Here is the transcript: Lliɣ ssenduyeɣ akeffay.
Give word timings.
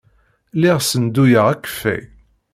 Lliɣ 0.55 0.77
ssenduyeɣ 0.81 1.45
akeffay. 1.53 2.01